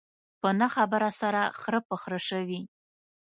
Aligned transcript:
په 0.41 0.49
نه 0.59 0.67
خبره 0.75 1.09
سره 1.21 1.41
خره 1.59 1.79
په 1.87 1.95
خره 2.01 2.19
شوي. 2.29 2.61